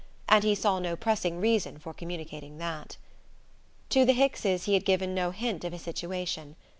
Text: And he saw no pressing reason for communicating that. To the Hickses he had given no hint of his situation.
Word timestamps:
And 0.27 0.43
he 0.43 0.55
saw 0.55 0.79
no 0.79 0.95
pressing 0.95 1.39
reason 1.39 1.77
for 1.77 1.93
communicating 1.93 2.57
that. 2.57 2.97
To 3.89 4.03
the 4.03 4.13
Hickses 4.15 4.63
he 4.63 4.73
had 4.73 4.83
given 4.83 5.13
no 5.13 5.29
hint 5.29 5.63
of 5.63 5.73
his 5.73 5.83
situation. 5.83 6.55